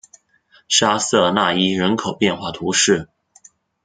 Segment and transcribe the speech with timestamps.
[0.67, 3.07] 沙瑟讷伊人口变化图示